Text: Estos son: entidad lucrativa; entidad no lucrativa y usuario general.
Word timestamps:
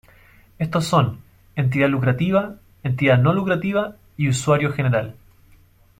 Estos 0.57 0.87
son: 0.87 1.19
entidad 1.55 1.87
lucrativa; 1.87 2.55
entidad 2.81 3.19
no 3.19 3.33
lucrativa 3.33 3.97
y 4.17 4.29
usuario 4.29 4.73
general. 4.73 5.15